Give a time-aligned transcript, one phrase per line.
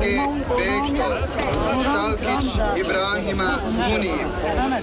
[0.00, 1.28] Sergej Bektor,
[1.82, 3.60] Salkic Ibrahima.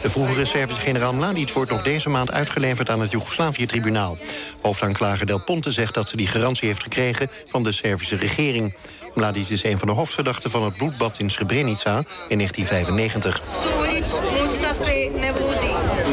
[0.02, 4.18] De vroegere Servische generaal Mladic wordt nog deze maand uitgeleverd aan het Joegoslavië-tribunaal.
[4.62, 8.76] Hoofdaanklager Del Ponte zegt dat ze die garantie heeft gekregen van de Servische regering.
[9.14, 13.40] Mladic is een van de hoofdverdachten van het bloedbad in Srebrenica in 1995.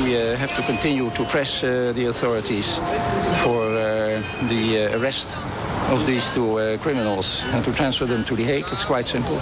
[0.04, 2.66] We uh, have to continue to press uh, the authorities
[3.34, 3.78] for uh,
[4.48, 5.36] the arrest
[5.90, 8.66] of these two uh, criminals and to transfer them to The Hague.
[8.72, 9.36] It's quite simple.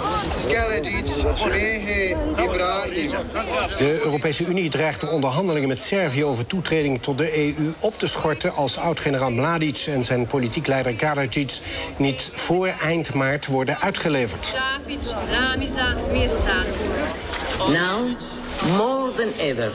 [3.77, 8.07] De Europese Unie dreigt de onderhandelingen met Servië over toetreding tot de EU op te
[8.07, 11.59] schorten als oud-generaal Mladic en zijn politiek leider Karadzic
[11.97, 14.59] niet voor eind maart worden uitgeleverd.
[17.67, 18.15] Now,
[18.77, 19.71] more than ever,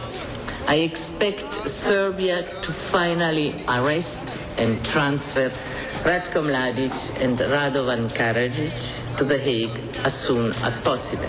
[0.71, 5.51] I expect Serbia to finally arrest and transfer
[6.05, 11.29] Ratko Mladic and Radovan Karadzic to The Hague as soon as possible.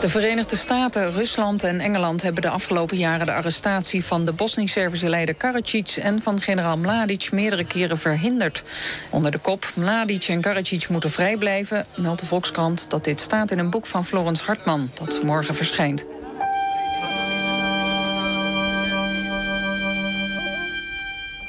[0.00, 5.08] De Verenigde Staten, Rusland en Engeland hebben de afgelopen jaren de arrestatie van de Bosnisch-Servische
[5.08, 8.62] leider Karadzic en van generaal Mladic meerdere keren verhinderd.
[9.10, 13.58] Onder de kop Mladic en Karadzic moeten vrijblijven meldt de Volkskrant dat dit staat in
[13.58, 16.15] een boek van Florence Hartman dat morgen verschijnt.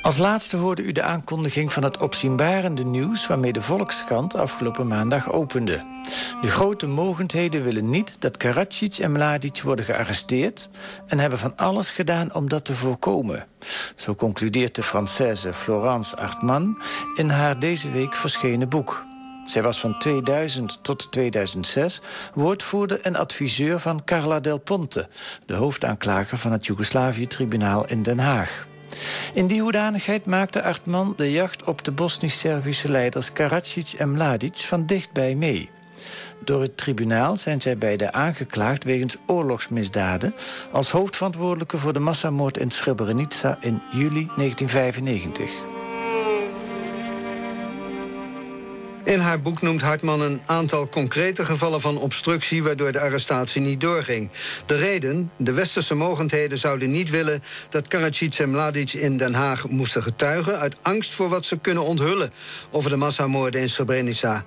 [0.07, 3.27] Als laatste hoorde u de aankondiging van het opzienbarende nieuws...
[3.27, 5.85] waarmee de Volkskrant afgelopen maandag opende.
[6.41, 10.69] De grote mogendheden willen niet dat Karadzic en Mladic worden gearresteerd...
[11.07, 13.47] en hebben van alles gedaan om dat te voorkomen.
[13.95, 16.81] Zo concludeert de Française Florence Artman...
[17.15, 19.05] in haar deze week verschenen boek.
[19.45, 22.01] Zij was van 2000 tot 2006
[22.33, 25.07] woordvoerder en adviseur van Carla Del Ponte...
[25.45, 28.66] de hoofdaanklager van het Joegoslavië-tribunaal in Den Haag.
[29.33, 34.85] In die hoedanigheid maakte Artman de jacht op de Bosnisch-Servische leiders Karadzic en Mladic van
[34.85, 35.69] dichtbij mee.
[36.43, 40.35] Door het tribunaal zijn zij beide aangeklaagd wegens oorlogsmisdaden...
[40.71, 45.76] als hoofdverantwoordelijke voor de massamoord in Srebrenica in juli 1995.
[49.07, 52.63] In haar boek noemt Hartman een aantal concrete gevallen van obstructie...
[52.63, 54.29] waardoor de arrestatie niet doorging.
[54.65, 57.43] De reden, de westerse mogendheden zouden niet willen...
[57.69, 60.59] dat Karadzic en Mladic in Den Haag moesten getuigen...
[60.59, 62.33] uit angst voor wat ze kunnen onthullen
[62.71, 64.45] over de massamoorden in Srebrenica.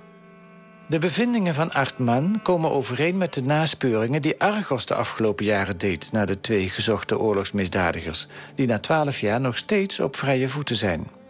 [0.87, 4.21] De bevindingen van Artman komen overeen met de naspeuringen...
[4.21, 8.27] die Argos de afgelopen jaren deed naar de twee gezochte oorlogsmisdadigers...
[8.55, 11.20] die na twaalf jaar nog steeds op vrije voeten zijn.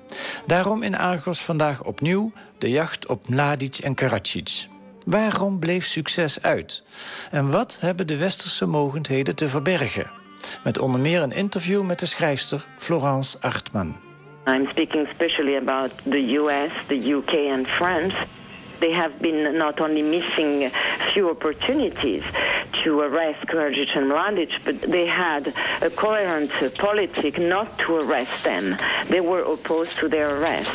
[0.46, 4.68] Daarom in Argos vandaag opnieuw de jacht op Mladic en Karadzic.
[5.06, 6.84] Waarom bleef succes uit?
[7.32, 10.10] En wat hebben de westerse mogendheden te verbergen?
[10.64, 13.96] Met onder meer een interview met de schrijfster Florence Artman.
[14.48, 18.16] I'm speaking especially about the US, the UK and France.
[18.80, 22.24] They have been not only missing few opportunities
[22.84, 28.78] to arrest Karadzic and Mladic, but they had a coherent politic not to arrest them.
[29.10, 30.72] They were opposed to their arrest.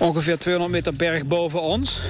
[0.00, 2.00] ongeveer 200 meter berg boven ons.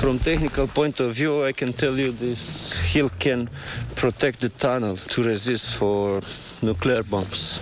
[0.00, 3.48] From technical point of view, I can tell you this hill can
[3.94, 6.20] protect the tunnel to resist for
[6.62, 7.60] nuclear bombs.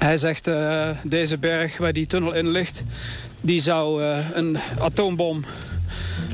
[0.00, 2.82] Hij zegt, uh, deze berg waar die tunnel in ligt...
[3.40, 5.44] die zou uh, een atoombom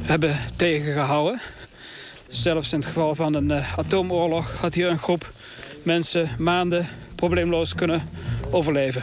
[0.03, 1.41] hebben tegengehouden.
[2.29, 5.35] Zelfs in het geval van een uh, atoomoorlog had hier een groep
[5.83, 8.09] mensen maanden probleemloos kunnen
[8.51, 9.03] overleven.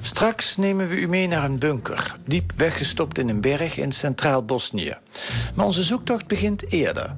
[0.00, 4.44] Straks nemen we u mee naar een bunker, diep weggestopt in een berg in centraal
[4.44, 4.96] Bosnië.
[5.54, 7.14] Maar onze zoektocht begint eerder.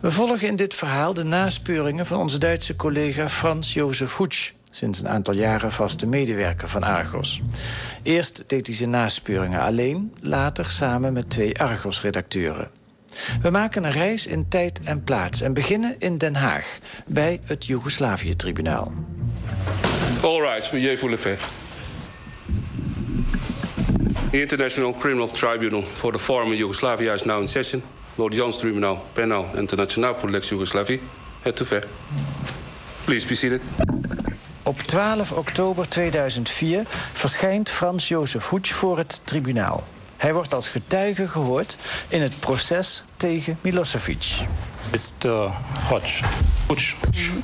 [0.00, 5.00] We volgen in dit verhaal de naspeuringen van onze Duitse collega Frans Jozef Hutsch, sinds
[5.00, 7.40] een aantal jaren vaste medewerker van Argos.
[8.02, 12.70] Eerst deed hij zijn naspeuringen alleen, later samen met twee Argos-redacteuren.
[13.42, 17.66] We maken een reis in tijd en plaats en beginnen in Den Haag, bij het
[17.66, 18.92] Joegoslavië-tribunaal.
[20.22, 21.40] All right, meneer Foulevet.
[24.30, 27.82] The International Criminal Tribunal for the former Yugoslavia is now in session.
[28.18, 31.00] Lord Jans Tribunal, Penal Internationaal voor Lex Yugoslavie.
[31.42, 31.86] Het te ver.
[33.04, 33.60] Please be seated.
[34.62, 36.82] Op 12 oktober 2004
[37.12, 39.84] verschijnt Frans Jozef Hoetsch voor het tribunaal.
[40.16, 41.76] Hij wordt als getuige gehoord
[42.08, 44.36] in het proces tegen Milosevic.
[44.90, 45.30] Mr.
[45.88, 46.24] Hodge.
[46.66, 46.94] Hodge.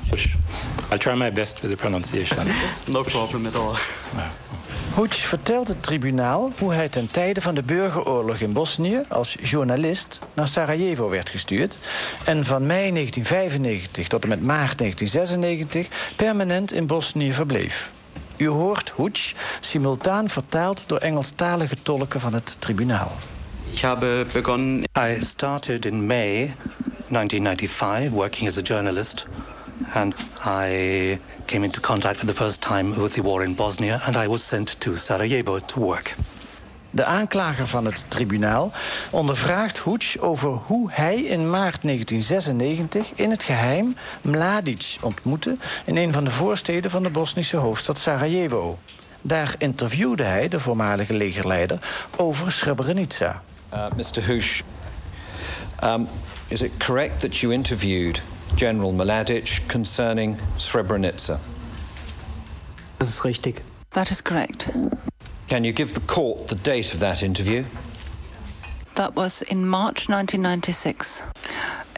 [0.09, 0.29] Hodge.
[0.91, 2.47] I'll try my best with the pronunciation.
[2.93, 3.75] no problem at all.
[4.94, 10.19] Hoetsch vertelt het tribunaal hoe hij ten tijde van de burgeroorlog in Bosnië als journalist
[10.35, 11.79] naar Sarajevo werd gestuurd
[12.25, 17.91] en van mei 1995 tot en met maart 1996 permanent in Bosnië verbleef.
[18.37, 23.12] U hoort Hoetsch simultaan vertaald door Engelstalige tolken van het tribunaal.
[23.70, 24.85] Ich habe begonnen.
[24.99, 26.55] I started in May
[27.08, 29.26] 1995 working as a journalist.
[29.93, 30.15] And
[30.47, 34.29] I came into contact for the first time with the war in Bosnia, and I
[34.29, 36.15] was sent to Sarajevo to work.
[36.91, 38.73] De aanklager van het tribunaal
[39.11, 46.12] ondervraagt Hoetsch over hoe hij in maart 1996 in het geheim Mladic ontmoette in een
[46.12, 48.79] van de voorsteden van de Bosnische hoofdstad Sarajevo.
[49.23, 51.79] Daar interviewde hij de voormalige legerleider
[52.17, 53.43] over Srebrenica.
[53.75, 54.26] Uh, Mr.
[54.26, 54.61] Hoesch,
[55.85, 56.09] um,
[56.49, 58.23] is it correct that you interviewed
[58.56, 61.38] General Mladic concerning Srebrenica?
[62.98, 63.62] Das ist richtig.
[63.90, 64.70] That is correct.
[65.48, 67.64] Can you give the court the date of that interview?
[68.94, 71.22] That was in March 1996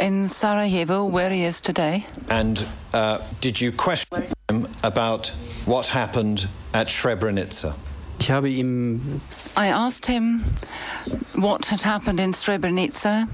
[0.01, 2.05] in Sarajevo, where he is today.
[2.31, 5.29] And uh, did you question him about
[5.67, 7.75] what happened at Srebrenica?
[8.19, 9.21] Ich habe ihm
[9.57, 10.41] I asked him
[11.35, 13.29] what had happened in Srebrenica,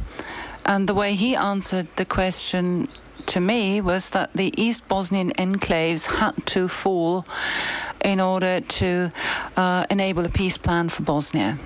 [0.64, 2.88] and the way he answered the question
[3.26, 7.24] to me was that the East Bosnian enclaves had to fall
[8.04, 9.08] in order to
[9.56, 11.56] uh, enable a peace plan for Bosnia.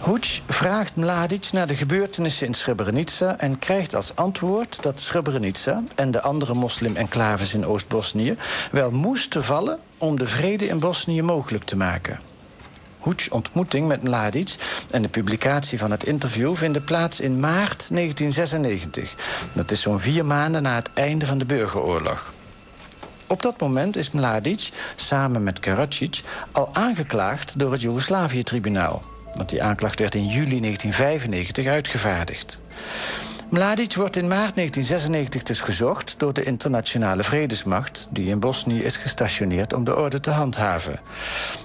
[0.00, 6.10] Hoetsch vraagt Mladic naar de gebeurtenissen in Srebrenica en krijgt als antwoord dat Srebrenica en
[6.10, 8.36] de andere moslim-enclaves in Oost-Bosnië
[8.70, 12.29] wel moesten vallen om de vrede in Bosnië mogelijk te maken.
[13.00, 14.54] Hoetsch ontmoeting met Mladic
[14.90, 19.14] en de publicatie van het interview vinden plaats in maart 1996.
[19.52, 22.32] Dat is zo'n vier maanden na het einde van de burgeroorlog.
[23.26, 26.20] Op dat moment is Mladic samen met Karadzic
[26.52, 29.02] al aangeklaagd door het Joegoslavië-tribunaal.
[29.34, 32.60] Want die aanklacht werd in juli 1995 uitgevaardigd.
[33.50, 38.08] Mladic wordt in maart 1996 dus gezocht door de internationale vredesmacht...
[38.10, 41.00] die in Bosnië is gestationeerd om de orde te handhaven.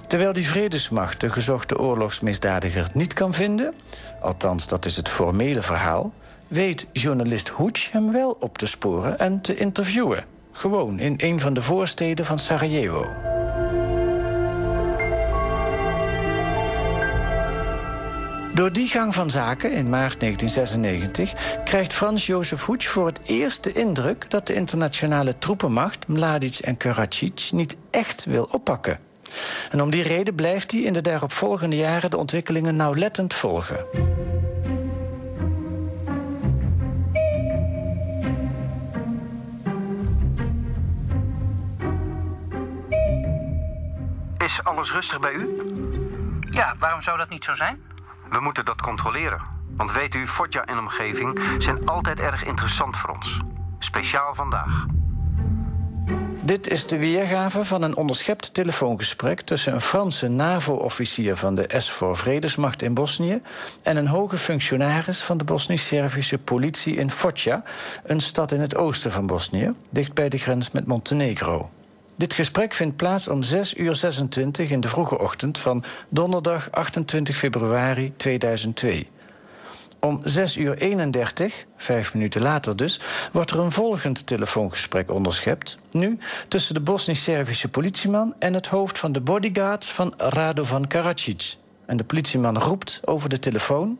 [0.08, 3.74] Terwijl die vredesmacht de gezochte oorlogsmisdadiger niet kan vinden...
[4.20, 6.12] althans, dat is het formele verhaal...
[6.48, 10.24] weet journalist Hoetsch hem wel op te sporen en te interviewen.
[10.52, 13.06] Gewoon in een van de voorsteden van Sarajevo.
[18.56, 23.64] Door die gang van zaken in maart 1996 krijgt Frans Jozef Hoetsch voor het eerst
[23.64, 28.98] de indruk dat de internationale troepenmacht Mladic en Karadzic niet echt wil oppakken.
[29.70, 33.86] En om die reden blijft hij in de daaropvolgende jaren de ontwikkelingen nauwlettend volgen.
[44.38, 45.56] Is alles rustig bij u?
[46.50, 47.94] Ja, waarom zou dat niet zo zijn?
[48.30, 49.40] We moeten dat controleren.
[49.76, 53.40] Want weet u, Foggia en omgeving zijn altijd erg interessant voor ons.
[53.78, 54.86] Speciaal vandaag.
[56.46, 62.16] Dit is de weergave van een onderschept telefoongesprek tussen een Franse NAVO-officier van de SVOR
[62.16, 63.42] Vredesmacht in Bosnië
[63.82, 67.62] en een hoge functionaris van de Bosnisch-Servische politie in Foggia,
[68.02, 71.70] een stad in het oosten van Bosnië, dicht bij de grens met Montenegro.
[72.16, 77.36] Dit gesprek vindt plaats om 6 uur 26 in de vroege ochtend van donderdag 28
[77.36, 79.10] februari 2002.
[80.00, 83.00] Om 6 uur 31, vijf minuten later dus,
[83.32, 85.78] wordt er een volgend telefoongesprek onderschept.
[85.90, 86.18] Nu
[86.48, 91.54] tussen de Bosnisch-Servische politieman en het hoofd van de bodyguards van Radovan Karadzic.
[91.86, 93.98] En de politieman roept over de telefoon: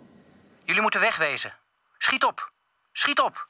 [0.64, 1.52] Jullie moeten wegwezen.
[1.99, 2.52] Schiet op.
[2.92, 3.46] Schiet op.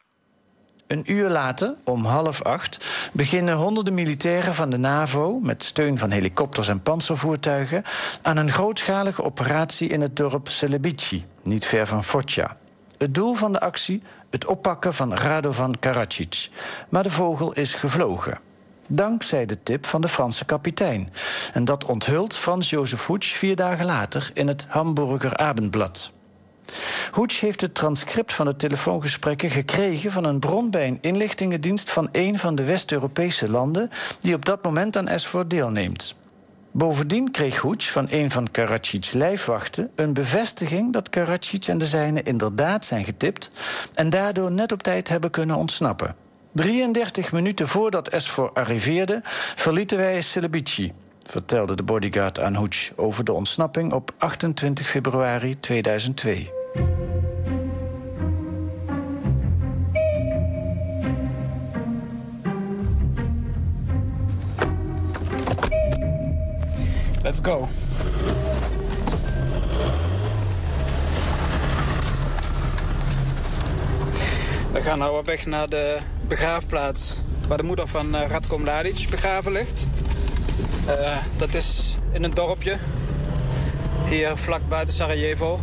[0.86, 5.38] Een uur later, om half acht, beginnen honderden militairen van de NAVO...
[5.42, 7.82] met steun van helikopters en panzervoertuigen...
[8.22, 12.56] aan een grootschalige operatie in het dorp Celebici, niet ver van Foggia.
[12.98, 16.48] Het doel van de actie, het oppakken van Radovan Karadzic.
[16.88, 18.38] Maar de vogel is gevlogen.
[18.86, 21.12] Dankzij de tip van de Franse kapitein.
[21.52, 26.12] En dat onthult Frans Jozef Hoetsch vier dagen later in het Hamburger Abendblad.
[27.12, 32.08] Hoetsch heeft het transcript van de telefoongesprekken gekregen van een bron bij een inlichtingendienst van
[32.12, 36.14] een van de West-Europese landen die op dat aan aan SVOR deelneemt.
[36.76, 42.24] Bovendien kreeg Hoetsch van een van Karadzic's lijfwachten een bevestiging dat Karadzic en de zijnen
[42.24, 43.50] inderdaad zijn getipt
[43.94, 46.16] en daardoor net op tijd hebben kunnen ontsnappen.
[46.52, 49.20] 33 minuten voordat SVOR arriveerde,
[49.54, 50.92] verlieten wij Celebici,
[51.22, 56.55] vertelde de bodyguard aan Hoetsch over de ontsnapping op 28 februari 2002.
[67.26, 67.68] Let's go.
[74.72, 77.16] We gaan nou op weg naar de begraafplaats
[77.48, 79.86] waar de moeder van eh, Radko Mladic begraven ligt.
[80.86, 82.78] Eh, dat is in een dorpje,
[84.08, 85.60] hier vlak buiten Sarajevo.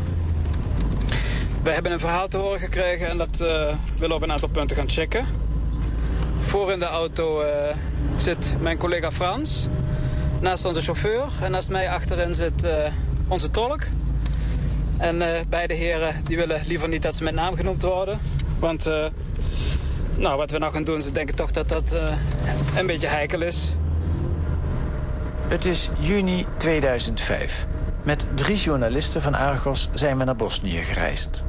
[1.63, 3.47] We hebben een verhaal te horen gekregen en dat uh,
[3.97, 5.25] willen we op een aantal punten gaan checken.
[6.41, 7.43] Voor in de auto
[8.17, 9.67] zit mijn collega Frans,
[10.39, 11.23] naast onze chauffeur.
[11.41, 12.67] En naast mij achterin zit
[13.27, 13.81] onze tolk.
[14.97, 18.19] En beide heren die willen liever niet dat ze met naam genoemd worden.
[18.59, 18.85] Want
[20.15, 21.97] nou, wat we nou gaan doen, ze denken toch dat dat
[22.77, 23.73] een beetje heikel is.
[25.47, 27.67] Het is juni 2005.
[28.03, 31.43] Met drie journalisten van Argos zijn we naar Bosnië gereisd.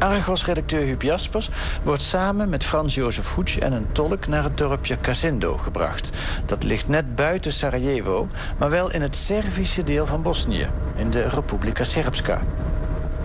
[0.00, 1.50] Argos-redacteur Huub Jaspers
[1.82, 6.10] wordt samen met Frans-Jozef Hoets en een tolk naar het dorpje Kasindo gebracht.
[6.46, 8.28] Dat ligt net buiten Sarajevo,
[8.58, 12.40] maar wel in het Servische deel van Bosnië, in de Republika Srpska.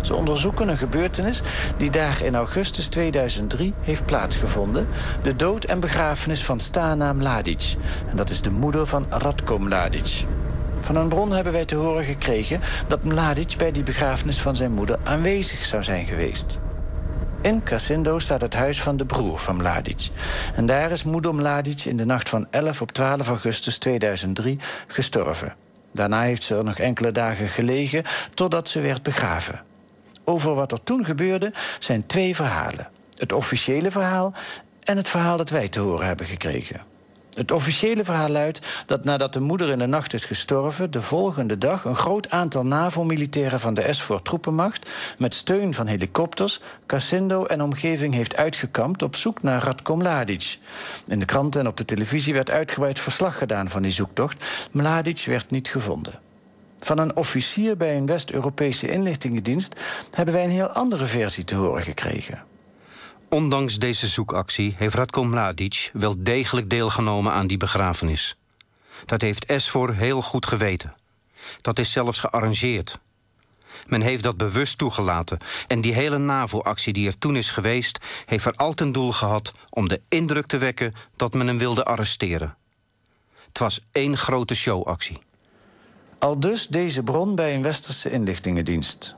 [0.01, 1.41] Ze onderzoeken een gebeurtenis
[1.77, 4.87] die daar in augustus 2003 heeft plaatsgevonden.
[5.21, 7.75] De dood en begrafenis van Stana Mladic.
[8.09, 10.23] En dat is de moeder van Radko Mladic.
[10.81, 14.71] Van een bron hebben wij te horen gekregen dat Mladic bij die begrafenis van zijn
[14.71, 16.59] moeder aanwezig zou zijn geweest.
[17.41, 20.09] In Casindo staat het huis van de broer van Mladic.
[20.55, 25.55] En daar is moeder Mladic in de nacht van 11 op 12 augustus 2003 gestorven.
[25.91, 29.61] Daarna heeft ze er nog enkele dagen gelegen totdat ze werd begraven.
[30.23, 32.89] Over wat er toen gebeurde zijn twee verhalen.
[33.17, 34.33] Het officiële verhaal
[34.83, 36.94] en het verhaal dat wij te horen hebben gekregen.
[37.35, 41.57] Het officiële verhaal luidt dat nadat de moeder in de nacht is gestorven, de volgende
[41.57, 47.61] dag een groot aantal NAVO-militairen van de SVOR troepenmacht met steun van helikopters Casindo en
[47.61, 50.57] omgeving heeft uitgekampt op zoek naar Radko Mladic.
[51.07, 54.45] In de kranten en op de televisie werd uitgebreid verslag gedaan van die zoektocht.
[54.71, 56.19] Mladic werd niet gevonden.
[56.79, 59.79] Van een officier bij een West-Europese inlichtingendienst
[60.11, 62.54] hebben wij een heel andere versie te horen gekregen.
[63.29, 68.37] Ondanks deze zoekactie heeft Radko Mladic wel degelijk deelgenomen aan die begrafenis.
[69.05, 70.95] Dat heeft Esfor heel goed geweten.
[71.61, 72.99] Dat is zelfs gearrangeerd.
[73.87, 75.37] Men heeft dat bewust toegelaten.
[75.67, 77.99] En die hele NAVO-actie die er toen is geweest...
[78.25, 80.93] heeft er al ten doel gehad om de indruk te wekken...
[81.15, 82.55] dat men hem wilde arresteren.
[83.47, 85.19] Het was één grote showactie.
[86.19, 89.15] Al dus deze bron bij een westerse inlichtingendienst.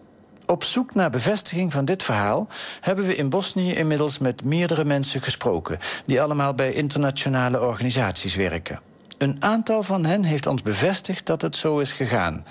[0.48, 2.48] Op zoek naar bevestiging van dit verhaal
[2.82, 8.80] hebben we in Bosnië inmiddels met meerdere mensen gesproken, die allemaal bij internationale organisaties werken.
[9.18, 12.46] Een aantal van hen heeft ons bevestigd dat het zo is gegaan.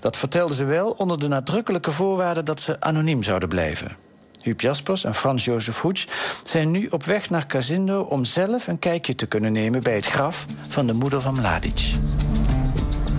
[0.00, 3.96] Dat vertelden ze wel onder de nadrukkelijke voorwaarde dat ze anoniem zouden blijven.
[4.42, 6.06] Huub Jaspers en Frans-Jozef Hoets
[6.44, 10.06] zijn nu op weg naar Casindo om zelf een kijkje te kunnen nemen bij het
[10.06, 11.90] graf van de moeder van Mladic.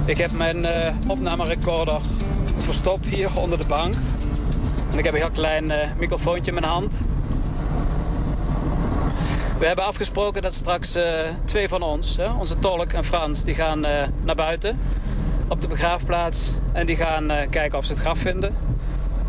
[0.06, 2.02] Ik heb mijn uh, opnamerecorder
[2.58, 3.94] verstopt hier onder de bank.
[4.94, 6.94] En ik heb een heel klein uh, microfoontje in mijn hand.
[9.60, 11.04] We hebben afgesproken dat straks uh,
[11.46, 13.80] twee van ons, hè, onze tolk en Frans, die gaan
[14.24, 14.80] naar buiten
[15.48, 16.54] op de begraafplaats.
[16.72, 18.56] En die gaan kijken of ze het graf vinden.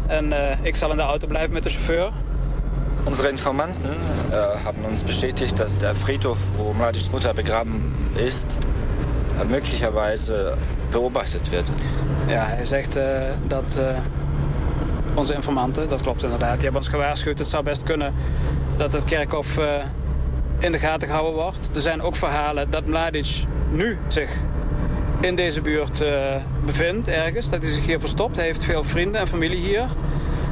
[0.07, 2.11] En ik zal in de auto blijven met de chauffeur.
[3.07, 3.97] Unsere Informanten
[4.65, 8.47] haben uns bestätigt, dass der Friedhof, wo Mladics Mutter begraben ist,
[9.49, 10.57] möglicherweise
[10.91, 11.69] beobachtet wird.
[12.27, 13.03] Ja, hij zegt uh,
[13.47, 13.85] dat uh,
[15.15, 17.39] onze informanten, dat klopt inderdaad, die hebben ons gewaarschuwd.
[17.39, 18.15] Het zou best kunnen
[18.77, 19.65] dat het kerkhof uh,
[20.59, 21.71] in de gaten gehouden wordt.
[21.75, 24.31] Er zijn ook verhalen dat Mladic nu zich
[25.21, 26.05] in deze buurt
[26.65, 27.51] bevindt, ergens.
[27.51, 28.37] Dat hij zich hier verstopt.
[28.37, 29.87] Hij heeft veel vrienden en familie hier.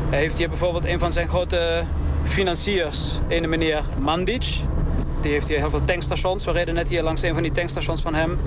[0.08, 1.82] Hij heeft hier bijvoorbeeld een van zijn grote
[2.24, 4.44] financiers, een meneer Mandic.
[5.20, 6.44] Die heeft hier heel veel tankstations.
[6.44, 8.38] We reden net hier langs een van die tankstations van hem.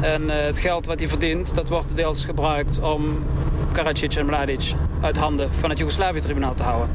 [0.00, 3.24] En uh, het geld wat hij verdient, dat wordt deels gebruikt om
[3.72, 6.90] Karadzic en Mladic uit handen van het Joegoslavië-tribunaal te houden.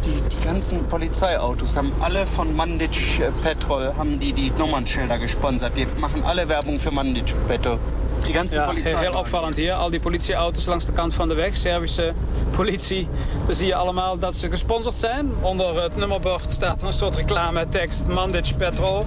[0.00, 5.76] Die, die ganzen Polizeiautos haben alle von Mandic äh, Petrol haben die, die Nummernschilder gesponsert.
[5.76, 7.78] Die machen alle Werbung für Mandic Petrol.
[8.26, 9.74] Die ganzen ja, heel opvallend hier.
[9.74, 12.12] Al die politieauto's langs de kant van de weg, Servische
[12.50, 13.08] politie.
[13.46, 15.32] Dan zie je allemaal dat ze gesponsord zijn.
[15.40, 19.04] Onder het nummerbord staat een soort reclame tekst Mandic Petrol.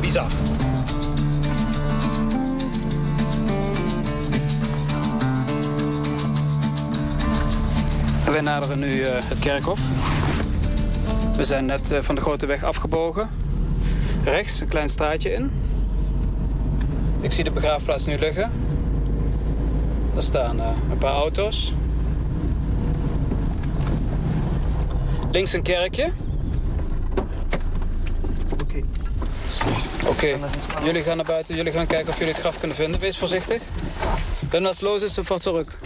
[0.00, 0.26] Bizar.
[8.32, 9.80] Wij naderen nu uh, het kerkhof.
[11.36, 13.30] We zijn net uh, van de grote weg afgebogen.
[14.24, 15.50] Rechts een klein straatje in.
[17.20, 18.52] Ik zie de begraafplaats nu liggen.
[20.14, 21.72] Daar staan uh, een paar auto's.
[25.30, 26.12] Links een kerkje.
[28.62, 28.82] Oké.
[30.06, 30.38] Oké, okay.
[30.84, 31.56] jullie gaan naar buiten.
[31.56, 33.00] Jullie gaan kijken of jullie het graf kunnen vinden.
[33.00, 33.62] Wees voorzichtig.
[34.50, 35.78] Wenn was los ist, sofort zurück.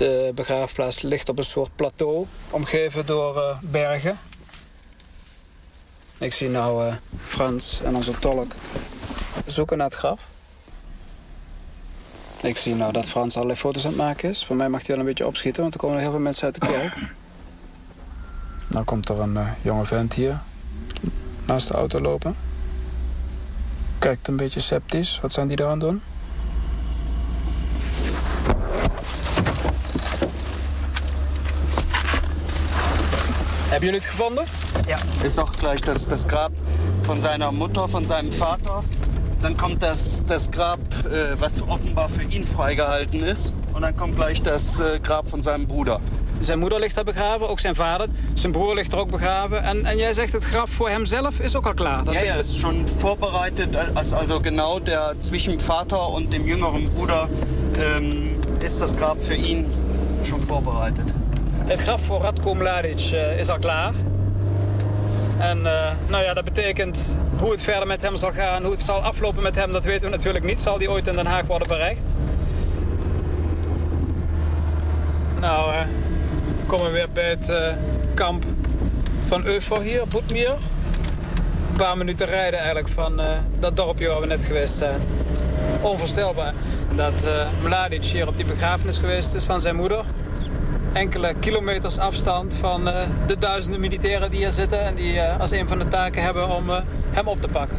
[0.00, 4.18] De begraafplaats ligt op een soort plateau, omgeven door uh, bergen.
[6.18, 8.52] Ik zie nou uh, Frans en onze tolk
[9.46, 10.20] zoeken naar het graf.
[12.42, 14.44] Ik zie nou dat Frans allerlei foto's aan het maken is.
[14.44, 16.60] Voor mij mag hij wel een beetje opschieten, want er komen heel veel mensen uit
[16.60, 16.96] de kerk.
[18.66, 20.38] Nou komt er een uh, jonge vent hier
[21.44, 22.36] naast de auto lopen.
[23.98, 25.18] Kijkt een beetje sceptisch.
[25.22, 26.02] Wat zijn die daar aan doen?
[33.70, 34.44] Hebben jullie het gevonden?
[34.86, 34.98] Ja.
[35.24, 36.52] Ist auch gleich das, das Grab
[37.02, 38.82] von seiner Mutter, von seinem Vater.
[39.42, 43.54] Dann kommt das, das Grab, äh, was offenbar für ihn freigehalten ist.
[43.72, 46.00] Und dann kommt gleich das äh, Grab von seinem Bruder.
[46.40, 48.08] Zijn moeder ligt daar begraven, ook zijn vader.
[48.34, 49.62] Zijn broer ligt er ook begraven.
[49.62, 52.04] En, en jij zegt het graf voor hemzelf is ook al klaar.
[52.04, 53.76] Dat ja, ja, ist schon vorbereitet.
[53.94, 57.28] Also, also genau der zwischen Vater und dem jüngeren Bruder
[57.78, 59.66] ähm, ist das Grab für ihn
[60.24, 61.14] schon vorbereitet.
[61.70, 63.92] Het graf voor Radko Mladic uh, is al klaar.
[65.38, 68.82] En uh, nou ja, dat betekent hoe het verder met hem zal gaan, hoe het
[68.82, 70.60] zal aflopen met hem, dat weten we natuurlijk niet.
[70.60, 72.14] Zal die ooit in Den Haag worden bereikt?
[75.40, 75.74] Nou,
[76.66, 77.52] komen we weer bij het
[78.14, 78.44] kamp
[79.26, 80.50] van Eufor hier, Boetmier.
[81.70, 83.20] Een paar minuten rijden eigenlijk van
[83.58, 85.00] dat dorpje waar we net geweest zijn.
[85.80, 86.52] Onvoorstelbaar
[86.94, 87.24] dat
[87.62, 90.04] Mladic hier op die begrafenis geweest is van zijn moeder
[90.92, 94.80] enkele kilometers afstand van uh, de duizenden militairen die hier zitten...
[94.80, 96.76] en die uh, als een van de taken hebben om uh,
[97.10, 97.78] hem op te pakken.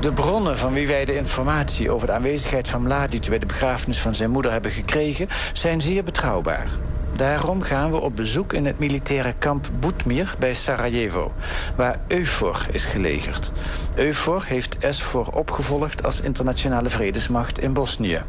[0.00, 3.28] De bronnen van wie wij de informatie over de aanwezigheid van Mladic...
[3.28, 6.66] bij de begrafenis van zijn moeder hebben gekregen, zijn zeer betrouwbaar.
[7.12, 11.32] Daarom gaan we op bezoek in het militaire kamp Boetmir bij Sarajevo...
[11.76, 13.52] waar EUFOR is gelegerd.
[13.94, 18.22] EUFOR heeft SFOR opgevolgd als internationale vredesmacht in Bosnië.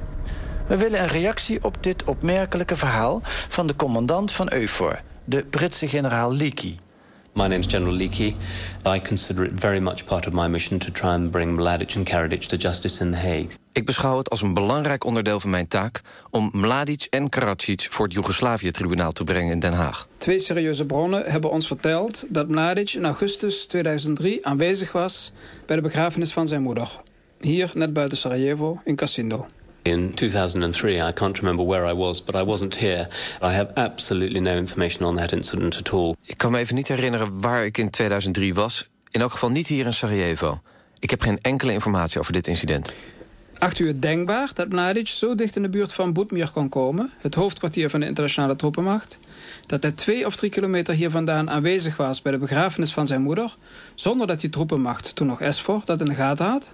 [0.67, 5.87] We willen een reactie op dit opmerkelijke verhaal van de commandant van EUFOR, de Britse
[5.87, 6.77] generaal Leakey.
[7.33, 8.35] My name is General Leakey.
[8.87, 12.09] I consider it very much part of my mission to try and bring Mladic and
[12.09, 13.48] Karadzic to justice in The Hague.
[13.72, 18.05] Ik beschouw het als een belangrijk onderdeel van mijn taak om Mladic en Karadzic voor
[18.05, 20.07] het Joegoslavië-tribunaal te brengen in Den Haag.
[20.18, 25.31] Twee serieuze bronnen hebben ons verteld dat Mladic in augustus 2003 aanwezig was
[25.66, 27.00] bij de begrafenis van zijn moeder.
[27.39, 29.48] Hier net buiten Sarajevo in Casindo.
[29.85, 33.07] In 2003, I can't remember where I was, but I wasn't here.
[33.41, 36.15] I have absolutely no information on that incident at all.
[36.21, 38.89] Ik kan me even niet herinneren waar ik in 2003 was.
[39.11, 40.61] In elk geval niet hier in Sarajevo.
[41.00, 42.93] Ik heb geen enkele informatie over dit incident.
[43.57, 47.11] Acht u het denkbaar dat Mladic zo dicht in de buurt van Boetmir kon komen...
[47.17, 49.19] het hoofdkwartier van de internationale troepenmacht
[49.67, 53.21] dat hij twee of drie kilometer hier vandaan aanwezig was bij de begrafenis van zijn
[53.21, 53.55] moeder,
[53.95, 56.69] zonder dat die troepenmacht, toen nog SFOR, dat in de gaten had?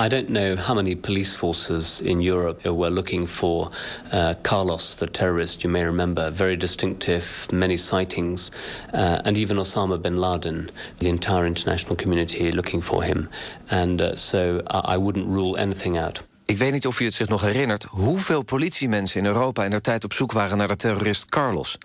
[0.00, 3.70] I don't know how many police forces in Europe were looking for
[4.12, 8.50] uh, Carlos, the terrorist, you may remember, very distinctive, many sightings,
[8.94, 13.28] uh, and even Osama bin Laden, the entire international community looking for him.
[13.68, 14.60] And uh, so
[14.92, 16.22] I wouldn't rule anything out.
[16.46, 19.80] Ik weet niet of u het zich nog herinnert hoeveel politiemensen in Europa in der
[19.80, 21.78] tijd op zoek waren naar de terrorist Carlos.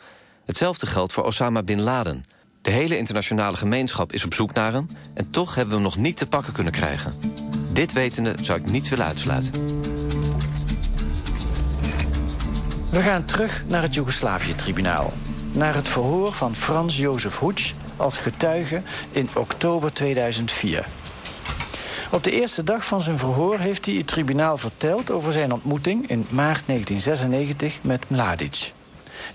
[0.50, 2.26] Hetzelfde geldt voor Osama Bin Laden.
[2.62, 4.90] De hele internationale gemeenschap is op zoek naar hem...
[5.14, 7.20] en toch hebben we hem nog niet te pakken kunnen krijgen.
[7.74, 9.54] Dit wetende zou ik niet willen uitsluiten.
[12.90, 15.14] We gaan terug naar het Joegoslavië-tribunaal.
[15.52, 18.82] Naar het verhoor van Frans Jozef Hoetsch als getuige
[19.12, 20.86] in oktober 2004.
[22.12, 25.12] Op de eerste dag van zijn verhoor heeft hij het tribunaal verteld...
[25.12, 28.72] over zijn ontmoeting in maart 1996 met Mladic.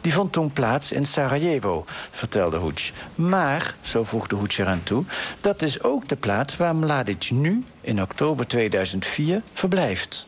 [0.00, 2.90] Die vond toen plaats in Sarajevo, vertelde Hoetsch.
[3.14, 5.04] Maar, zo voegde Hoetsch eraan toe,
[5.40, 10.26] dat is ook de plaats waar Mladic nu, in oktober 2004, verblijft.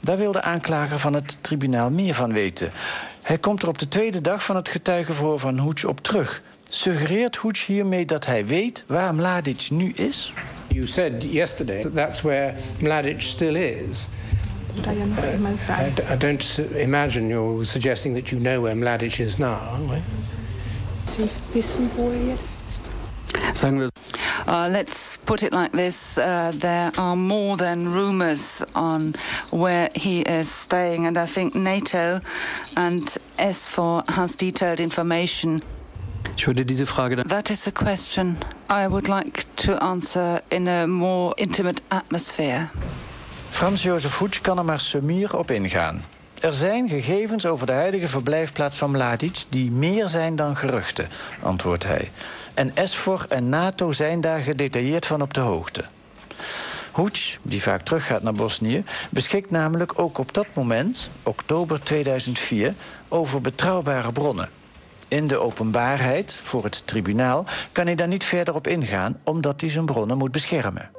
[0.00, 2.70] Daar wil de aanklager van het tribunaal meer van weten.
[3.22, 6.42] Hij komt er op de tweede dag van het getuigenverhoor van Hoetsch op terug.
[6.68, 10.32] Suggereert Hoetsch hiermee dat hij weet waar Mladic nu is?
[10.66, 14.06] You said yesterday that that's where Mladic still is.
[14.76, 19.78] Uh, I, don't imagine you're suggesting that you know where Mladic is now, are
[24.46, 29.14] Uh, let's put it like this uh, there are more than rumors on
[29.50, 32.20] where he is staying, and I think NATO
[32.76, 33.02] and
[33.38, 35.62] S4 has detailed information.
[37.28, 38.36] That is a question
[38.70, 42.70] I would like to answer in a more intimate atmosphere.
[43.58, 46.04] Frans Jozef Hoets kan er maar sumier op ingaan.
[46.40, 51.08] Er zijn gegevens over de huidige verblijfplaats van Mladic die meer zijn dan geruchten,
[51.42, 52.10] antwoordt hij.
[52.54, 55.84] En SFOR en NATO zijn daar gedetailleerd van op de hoogte.
[56.92, 62.74] Hoets, die vaak teruggaat naar Bosnië, beschikt namelijk ook op dat moment, oktober 2004,
[63.08, 64.48] over betrouwbare bronnen.
[65.08, 69.70] In de openbaarheid voor het tribunaal kan hij daar niet verder op ingaan, omdat hij
[69.70, 70.97] zijn bronnen moet beschermen.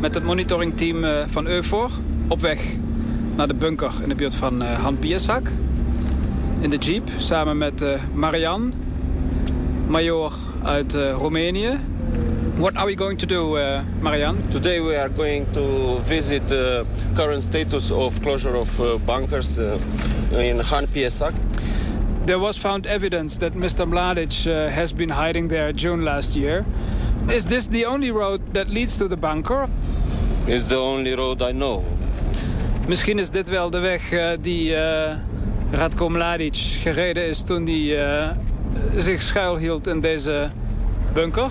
[0.00, 1.90] Met het monitoringteam eh, van EUFOR
[2.28, 2.60] op weg
[3.36, 5.50] naar de bunker in de buurt van uh, Han Piersak.
[6.60, 8.72] In de jeep samen met uh, Marian,
[9.86, 10.32] major
[10.62, 11.78] uit Roemenië.
[12.56, 14.36] What are we going to do, uh, Marian?
[14.50, 16.84] Today we are going to visit the
[17.14, 19.56] current status of closure of bunkers
[20.30, 21.32] in Han Piersak.
[22.24, 23.86] There was found evidence that Mr.
[23.86, 26.64] Mladic has been hiding there June last year.
[27.28, 29.68] Is this the only road that leads to the bunker?
[30.46, 31.84] It's the only road I know.
[32.86, 35.12] Misschien is dit wel de weg uh, die uh,
[35.70, 38.30] Radko Mladic gereden is toen hij uh,
[38.96, 40.48] zich schuilhield in deze
[41.12, 41.50] bunker.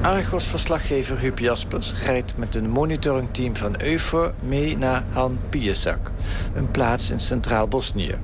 [0.00, 6.10] Argos-verslaggever Huub Jaspers rijdt met een monitoringteam van EUFOR mee naar Han Piesak,
[6.54, 8.18] een plaats in centraal Bosnië.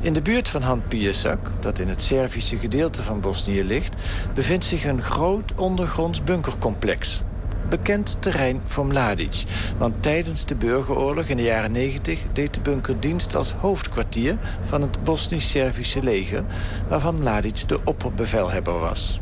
[0.00, 3.94] In de buurt van Han Piesak, dat in het Servische gedeelte van Bosnië ligt,
[4.34, 7.22] bevindt zich een groot ondergronds bunkercomplex
[7.70, 9.44] bekend terrein voor Mladic.
[9.78, 14.82] Want tijdens de burgeroorlog in de jaren 90 deed de bunker dienst als hoofdkwartier van
[14.82, 16.44] het Bosnisch-Servische leger,
[16.88, 19.20] waarvan Mladic de opperbevelhebber was.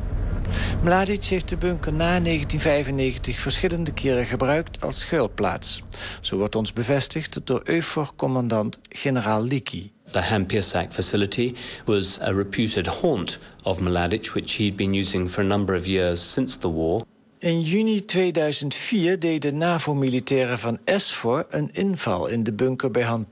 [0.83, 5.83] Mladic heeft de bunker na 1995 verschillende keren gebruikt als schuilplaats.
[6.21, 9.91] Zo wordt ons bevestigd door EUFOR-commandant generaal Liki.
[10.11, 15.47] The Hampiersack facility was a reputed haunt of Mladic, which he'd been using for a
[15.47, 17.03] number of years since the war.
[17.39, 23.27] In juni 2004 deden NAVO-militairen van SFOR een inval in de bunker bij Han.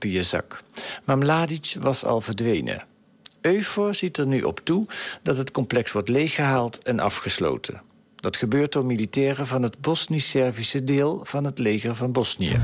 [1.05, 2.85] Maar Mladic was al verdwenen.
[3.47, 4.87] EUFOR ziet er nu op toe
[5.23, 7.83] dat het complex wordt leeggehaald en afgesloten.
[8.17, 12.61] Dat gebeurt door militairen van het Bosnisch-Servische deel van het leger van Bosnië.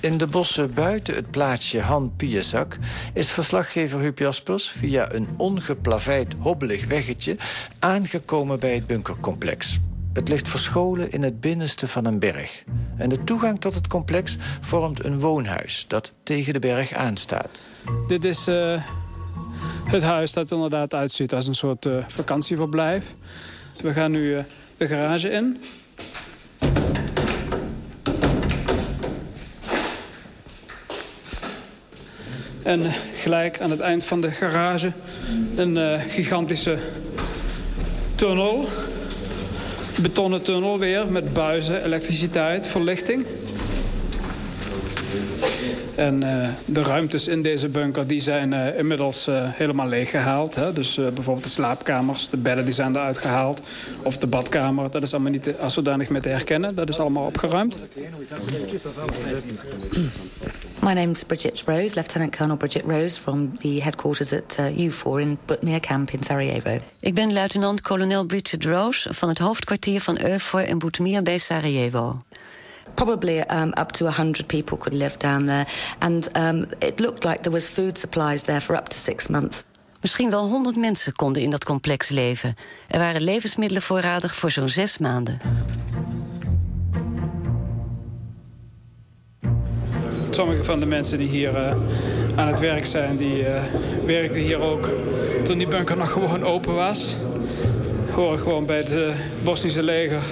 [0.00, 2.78] In de bossen buiten het plaatsje Han Piesak
[3.14, 7.36] is verslaggever Huub Jaspers via een ongeplaveid hobbelig weggetje
[7.78, 9.80] aangekomen bij het bunkercomplex.
[10.12, 12.64] Het ligt verscholen in het binnenste van een berg.
[12.96, 17.66] En de toegang tot het complex vormt een woonhuis dat tegen de berg aanstaat.
[18.06, 18.82] Dit is uh,
[19.84, 23.06] het huis dat inderdaad uitziet als een soort uh, vakantieverblijf.
[23.82, 24.42] We gaan nu uh,
[24.76, 25.60] de garage in.
[32.62, 34.92] En gelijk aan het eind van de garage
[35.56, 36.78] een gigantische
[38.14, 38.68] tunnel.
[40.00, 43.26] Betonnen tunnel weer met buizen, elektriciteit, verlichting.
[45.94, 50.54] En uh, de ruimtes in deze bunker die zijn uh, inmiddels uh, helemaal leeggehaald.
[50.54, 50.72] Hè?
[50.72, 53.62] Dus bijvoorbeeld de slaapkamers, de bedden die zijn eruit gehaald.
[54.02, 56.74] Of de badkamer, dat is allemaal niet als zodanig meer te herkennen.
[56.74, 57.76] Dat is allemaal opgeruimd.
[60.84, 65.20] My name is Bridget Rose, Lieutenant Colonel Bridget Rose from the headquarters at uh, U4
[65.20, 66.80] in Butnia Camp in Sarajevo.
[67.00, 72.22] Ik ben luitenant-kolonel Bridget Rose van het hoofdkwartier van EUFOR in Butmir bij Sarajevo.
[72.94, 75.66] Probably um, up to 100 people could live down there.
[75.98, 79.64] And um, it looked like there was food supplies there for up to six months.
[80.00, 82.54] Misschien wel 100 mensen konden in dat complex leven.
[82.88, 85.40] Er waren levensmiddelen voorradig voor zo'n zes maanden.
[90.34, 91.70] Sommige van de mensen die hier uh,
[92.34, 93.62] aan het werk zijn, die uh,
[94.06, 94.88] werkten hier ook
[95.44, 97.16] toen die bunker nog gewoon open was.
[98.10, 99.08] Horen gewoon bij het uh,
[99.42, 100.22] Bosnische leger.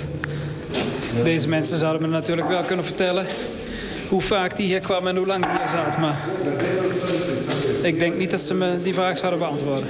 [1.24, 3.26] Deze mensen zouden me natuurlijk wel kunnen vertellen
[4.08, 5.98] hoe vaak die hier kwam en hoe lang die hier zat.
[5.98, 6.16] Maar
[7.82, 9.88] ik denk niet dat ze me die vraag zouden beantwoorden.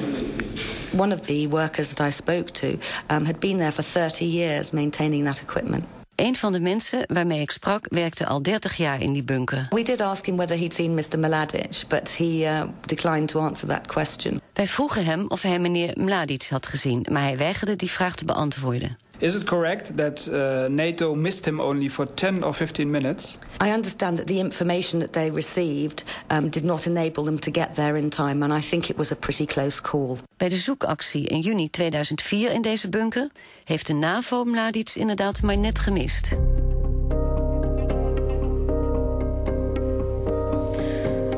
[0.97, 4.71] One of the workers that I spoke to um, had been there for 30 years
[4.71, 6.00] maintaining that equipment.
[6.21, 9.67] Een van de mensen waarmee ik sprak werkte al 30 jaar in die bunker.
[9.71, 11.19] We did ask him whether he'd seen Mr.
[11.19, 14.41] Mladic, but he uh, declined to answer that question.
[14.53, 18.25] Wij vroegen hem of hij meneer Mladic had gezien, maar hij weigerde die vraag te
[18.25, 18.99] beantwoorden.
[19.21, 23.39] Is it correct that uh, NATO missed him only for 10 or 15 minutes?
[23.61, 27.75] I understand that the information that they received um, did not enable them to get
[27.75, 30.19] there in time, and I think it was a pretty close call.
[30.37, 33.29] Bij de zoekactie in juni 2004 in deze bunker
[33.65, 36.37] heeft de NAVO Mladic inderdaad maar net gemist.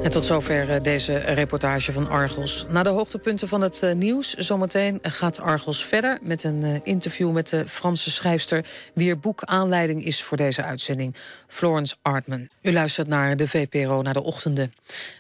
[0.02, 2.66] Het tot zover eh, deze reportage van Argos.
[2.68, 6.18] Na de hoogtepunten van het eh, nieuws zometeen gaat Argos verder...
[6.22, 8.64] met een eh, interview met de Franse schrijfster...
[8.94, 11.14] wier boek aanleiding is voor deze uitzending,
[11.48, 12.48] Florence Artman.
[12.62, 14.74] U luistert naar de VPRO, naar de ochtenden.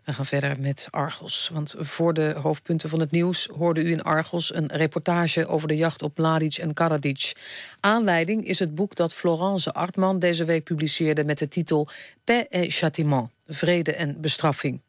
[0.04, 3.48] We gaan verder met Argos, want voor de hoofdpunten van het nieuws...
[3.56, 7.32] hoorde u in Argos een reportage over de jacht op Mladic en Karadzic.
[7.80, 11.24] Aanleiding is het boek dat Florence Artman deze week publiceerde...
[11.24, 11.88] met de titel
[12.24, 14.80] Paix et Châtiment vrede en bestraffing.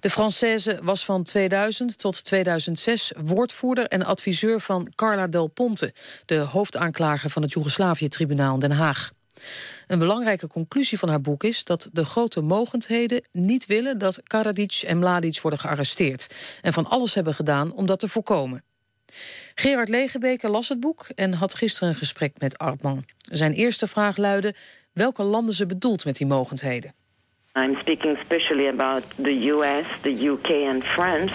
[0.00, 6.36] De Française was van 2000 tot 2006 woordvoerder en adviseur van Carla Del Ponte, de
[6.36, 9.12] hoofdaanklager van het Joegoslavië-tribunaal in Den Haag.
[9.86, 14.82] Een belangrijke conclusie van haar boek is dat de grote mogendheden niet willen dat Karadzic
[14.86, 18.62] en Mladic worden gearresteerd en van alles hebben gedaan om dat te voorkomen.
[19.54, 23.04] Gerard Legebeke las het boek en had gisteren een gesprek met Artman.
[23.18, 24.54] Zijn eerste vraag luidde
[24.92, 26.94] welke landen ze bedoelt met die mogendheden.
[27.58, 31.32] I'm speaking especially about the US, the UK, and France.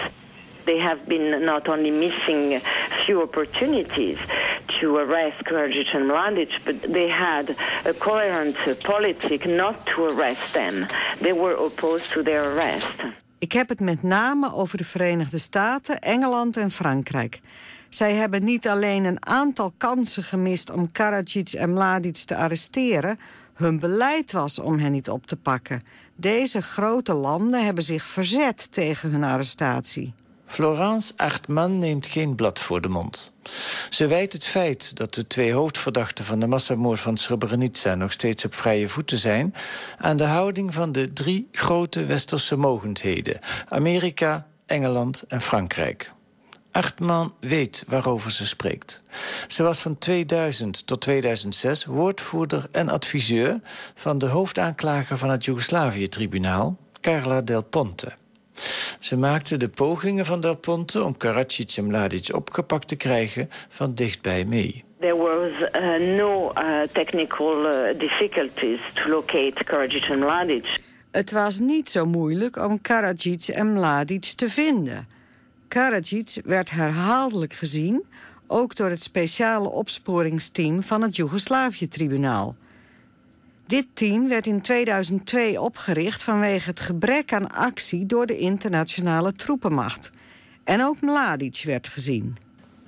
[0.64, 2.60] They have been not only missing
[3.04, 4.18] few opportunities
[4.80, 10.86] to arrest Karadzic and Mladic, but they had a coherent policy not to arrest them.
[11.20, 12.94] They were opposed to their arrest.
[13.38, 17.40] Ik heb het met name over de Verenigde Staten, Engeland en Frankrijk.
[17.88, 23.18] Zij hebben niet alleen een aantal kansen gemist om Karadzic en Mladic te arresteren...
[23.54, 25.82] hun beleid was om hen niet op te pakken.
[26.16, 30.14] Deze grote landen hebben zich verzet tegen hun arrestatie.
[30.46, 33.32] Florence Achtman neemt geen blad voor de mond.
[33.90, 38.44] Ze wijt het feit dat de twee hoofdverdachten van de massamoord van Srebrenica nog steeds
[38.44, 39.54] op vrije voeten zijn
[39.98, 46.13] aan de houding van de drie grote westerse mogendheden: Amerika, Engeland en Frankrijk.
[46.74, 49.02] Achtman weet waarover ze spreekt.
[49.48, 53.60] Ze was van 2000 tot 2006 woordvoerder en adviseur...
[53.94, 58.12] van de hoofdaanklager van het Joegoslavië-tribunaal, Carla Del Ponte.
[58.98, 63.94] Ze maakte de pogingen van Del Ponte om Karadzic en Mladic opgepakt te krijgen van
[63.94, 64.84] dichtbij mee.
[65.00, 70.80] There was uh, no uh, technical uh, difficulties to locate Karadzic en Mladic.
[71.10, 75.13] Het was niet zo moeilijk om Karadzic en Mladic te vinden...
[75.68, 78.04] Karadzic werd herhaaldelijk gezien...
[78.46, 82.56] ook door het speciale opsporingsteam van het Joegoslavië-tribunaal.
[83.66, 88.06] Dit team werd in 2002 opgericht vanwege het gebrek aan actie...
[88.06, 90.10] door de internationale troepenmacht.
[90.64, 92.36] En ook Mladic werd gezien.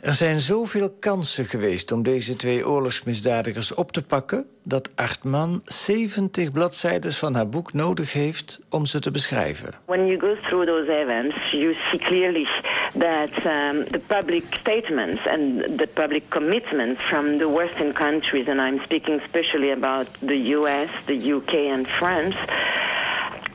[0.06, 4.46] Er zijn zoveel kansen geweest om deze twee oorlogsmisdadigers op te pakken...
[4.62, 9.74] dat Artman 70 bladzijden van haar boek nodig heeft om ze te beschrijven.
[9.84, 12.46] When you go through those events, you see clearly
[12.98, 18.80] that um, the public statements and the public commitments from the Western countries, and I'm
[18.84, 22.36] speaking especially about the US, the UK and France,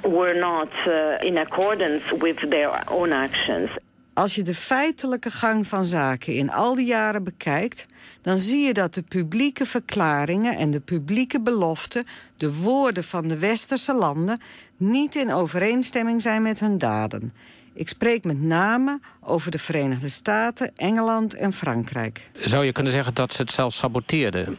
[0.04, 3.70] were not uh, in accordance with their own actions.
[4.14, 7.86] Als je de feitelijke gang van zaken in al die jaren bekijkt...
[8.22, 12.06] dan zie je dat de publieke verklaringen en de publieke beloften...
[12.36, 14.42] de woorden van de westerse landen...
[14.78, 17.34] niet in overeenstemming zijn met hun daden.
[17.74, 22.30] Ik spreek met name over de Verenigde Staten, Engeland en Frankrijk.
[22.34, 24.58] Zou je kunnen zeggen dat ze het zelfs saboteerden?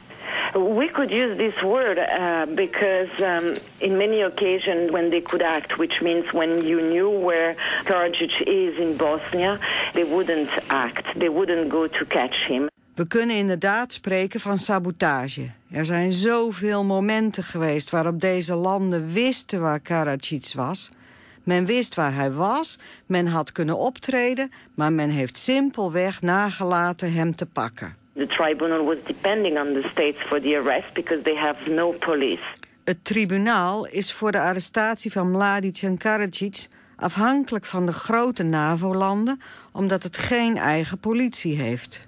[0.55, 5.79] We could use this word uh, because um, in many occasions when they could act,
[5.79, 9.59] which means when you knew where Karadzic is in Bosnia,
[9.93, 11.05] they wouldn't act.
[11.19, 12.71] They wouldn't go to catch him.
[12.95, 15.51] We kunnen inderdaad spreken van sabotage.
[15.71, 20.93] Er zijn zoveel momenten geweest waarop deze landen wisten waar Karadzic was.
[21.43, 24.53] Men wist waar hij was, men had kunnen optreden...
[24.75, 27.97] maar men heeft simpelweg nagelaten hem te pakken.
[28.15, 32.43] The tribunal was depending on the states for the arrest because they have no police.
[32.85, 39.41] Het tribunaal is voor de arrestatie van Mladic en Karadzic afhankelijk van de grote NAVO-landen...
[39.73, 42.07] omdat het geen eigen politie heeft.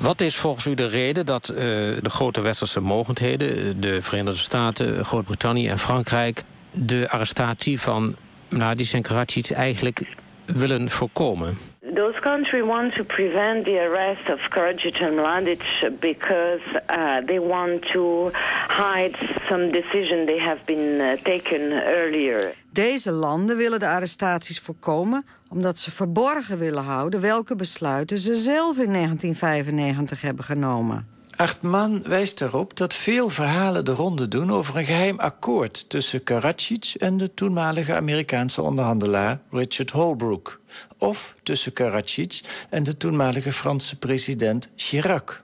[0.00, 3.80] Wat is volgens u de reden dat uh, de grote westerse mogendheden...
[3.80, 6.42] de Verenigde Staten, Groot-Brittannië en Frankrijk...
[6.70, 8.16] de arrestatie van
[8.48, 10.06] Mladic en Karadzic eigenlijk
[10.46, 11.58] willen voorkomen?
[11.94, 15.62] Those countries want to prevent the arrest of Karadzic and Mladic
[16.00, 18.30] because uh, they want to
[18.68, 19.16] hide
[19.48, 22.54] some decision they have been uh, taken earlier.
[22.72, 28.78] Deze landen willen de arrestaties voorkomen omdat ze verborgen willen houden welke besluiten ze zelf
[28.78, 31.06] in 1995 hebben genomen.
[31.36, 36.94] Achtman wijst erop dat veel verhalen de ronde doen over een geheim akkoord tussen Karadzic
[36.98, 40.52] en de toenmalige Amerikaanse onderhandelaar Richard Holbrooke.
[40.98, 42.40] Of tussen Karadzic
[42.70, 45.42] en de toenmalige Franse president Chirac.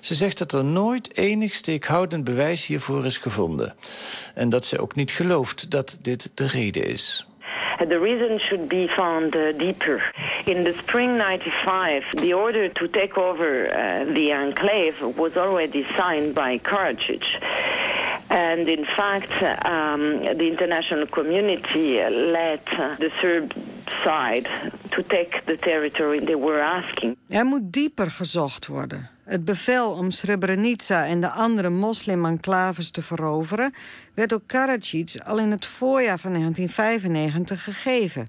[0.00, 3.74] Ze zegt dat er nooit enig steekhoudend bewijs hiervoor is gevonden.
[4.34, 7.26] En dat ze ook niet gelooft dat dit de reden is.
[7.88, 10.02] The reason should be found uh, deeper.
[10.46, 16.34] In the spring 95, the order to take over uh, the enclave was already signed
[16.34, 17.24] by Karadzic.
[18.28, 19.32] And in fact,
[19.66, 22.64] um, the international community let
[22.98, 23.52] the Serb
[24.04, 24.48] side
[24.90, 27.16] to take the territory they were asking.
[27.28, 29.08] Er moet dieper gezocht worden.
[29.30, 33.74] Het bevel om Srebrenica en de andere moslim-enclaves te veroveren...
[34.14, 38.28] werd door Karadzic al in het voorjaar van 1995 gegeven.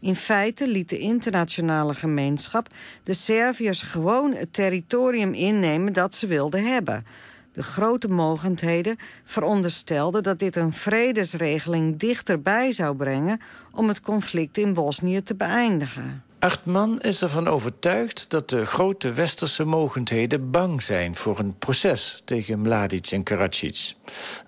[0.00, 2.68] In feite liet de internationale gemeenschap
[3.04, 7.04] de Serviërs gewoon het territorium innemen dat ze wilden hebben...
[7.52, 13.40] De grote mogendheden veronderstelden dat dit een vredesregeling dichterbij zou brengen
[13.72, 16.22] om het conflict in Bosnië te beëindigen.
[16.44, 22.60] Achtman is ervan overtuigd dat de grote westerse mogendheden bang zijn voor een proces tegen
[22.60, 23.94] Mladic en Karadzic.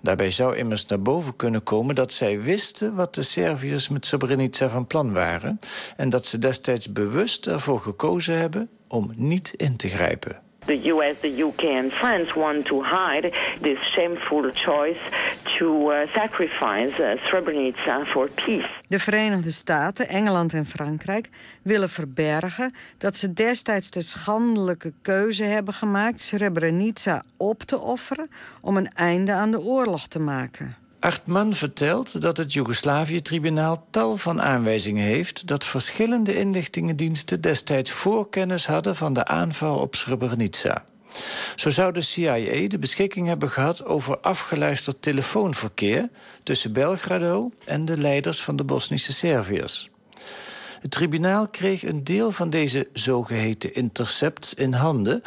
[0.01, 4.69] Daarbij zou immers naar boven kunnen komen dat zij wisten wat de Serviërs met Srebrenica
[4.69, 5.59] van plan waren
[5.95, 10.46] en dat ze destijds bewust ervoor gekozen hebben om niet in te grijpen.
[10.67, 14.99] The US, the UK, and France want to hide this shameful choice
[15.57, 18.69] to uh, sacrifice uh, Srebrenica for peace.
[18.87, 21.29] De Verenigde Staten, Engeland en Frankrijk
[21.61, 28.29] willen verbergen dat ze destijds de schandelijke keuze hebben gemaakt Srebrenica op te offeren
[28.61, 30.75] om een einde aan de oorlog te maken.
[30.99, 35.47] Achtman vertelt dat het Joegoslavië-tribunaal tal van aanwijzingen heeft...
[35.47, 38.95] dat verschillende inlichtingendiensten destijds voorkennis hadden...
[38.95, 40.85] van de aanval op Srebrenica.
[41.55, 46.09] Zo zou de CIA de beschikking hebben gehad over afgeluisterd telefoonverkeer...
[46.43, 49.89] tussen Belgrado en de leiders van de Bosnische Serviërs.
[50.81, 55.21] Het tribunaal kreeg een deel van deze zogeheten intercepts in handen...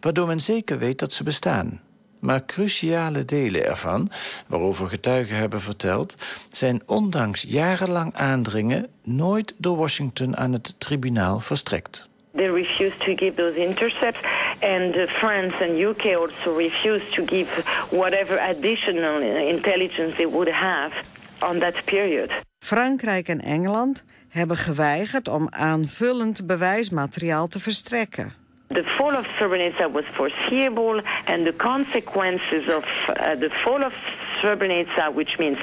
[0.00, 1.80] waardoor men zeker weet dat ze bestaan.
[2.20, 4.10] Maar cruciale delen ervan,
[4.46, 6.14] waarover getuigen hebben verteld...
[6.48, 12.08] zijn ondanks jarenlang aandringen nooit door Washington aan het tribunaal verstrekt.
[12.34, 14.20] They refused to give those intercepts,
[14.60, 20.92] and uh, France and UK also refused to give whatever additional intelligence they would have
[21.40, 22.30] on that period.
[22.58, 28.32] Frankrijk en Engeland hebben geweigerd om aanvullend bewijsmateriaal te verstrekken.
[28.68, 33.94] The fall of Srebrenica was foreseeable, and the consequences of uh, the fall of
[34.40, 35.58] Srebrenica, which means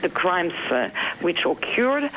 [0.00, 0.88] the crimes uh,
[1.20, 2.10] which occurred,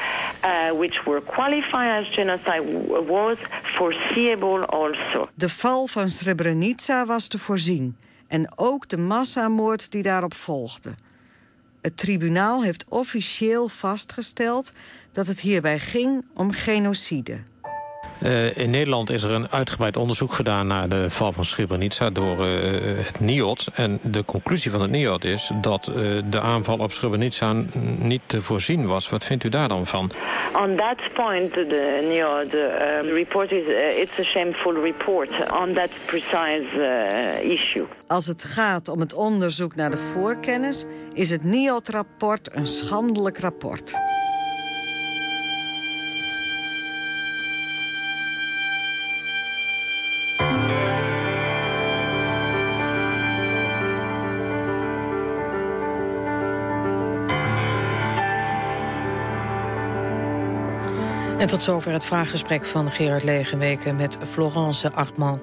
[0.43, 2.61] uh, which were qualified as genocide,
[3.07, 5.29] was foreseeable also.
[5.33, 7.97] De val van Srebrenica was te voorzien,
[8.27, 10.95] en ook de massamoord die daarop volgde.
[11.81, 14.73] Het tribunaal heeft officieel vastgesteld
[15.11, 17.37] dat het hierbij ging om genocide.
[18.23, 22.47] Uh, in Nederland is er een uitgebreid onderzoek gedaan naar de val van Srebrenica door
[22.47, 22.55] uh,
[23.05, 23.67] het NIOD.
[23.73, 25.95] En de conclusie van het NIOD is dat uh,
[26.29, 27.53] de aanval op Srebrenica
[27.99, 29.09] niet te voorzien was.
[29.09, 30.11] Wat vindt u daar dan van?
[30.55, 33.63] On that point, the NIOD uh, report is
[33.97, 37.85] it's a shameful report on that precise issue.
[38.07, 43.95] Als het gaat om het onderzoek naar de voorkennis, is het NIOD-rapport een schandelijk rapport.
[61.47, 65.39] Tot zover het vraaggesprek van Gerard Legenweken met Florence Achtman.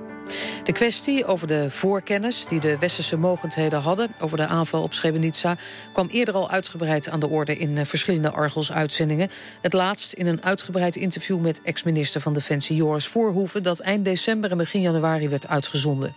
[0.64, 4.14] De kwestie over de voorkennis die de westerse mogendheden hadden...
[4.20, 5.56] over de aanval op Srebrenica...
[5.92, 9.30] kwam eerder al uitgebreid aan de orde in eh, verschillende Argos-uitzendingen.
[9.60, 13.62] Het laatst in een uitgebreid interview met ex-minister van Defensie Joris Voorhoeven...
[13.62, 16.14] dat eind december en begin januari werd uitgezonden.